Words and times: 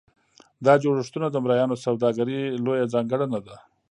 دا 0.65 0.73
جوړښتونه 0.83 1.27
د 1.31 1.35
مریانو 1.43 1.75
سوداګري 1.85 2.39
لویه 2.65 2.85
ځانګړنه 2.93 3.37
وه. 3.45 3.57